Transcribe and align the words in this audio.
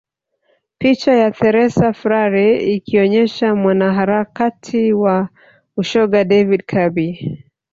Picha 0.79 1.11
ya 1.21 1.27
Therese 1.37 1.87
Frare 1.99 2.47
ikionyesha 2.75 3.47
mwanaharakati 3.61 4.83
wa 5.03 5.29
ushoga 5.81 6.23
David 6.23 6.61
Kirby 6.69 7.09